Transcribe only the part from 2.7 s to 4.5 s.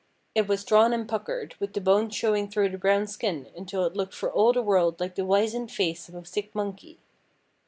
brown skin until it looked for